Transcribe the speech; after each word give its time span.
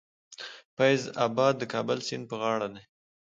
فیض 0.75 1.03
اباد 1.25 1.53
د 1.59 1.63
کوم 1.71 1.87
سیند 2.07 2.23
په 2.29 2.35
غاړه 2.41 2.67
دی؟ 2.73 2.81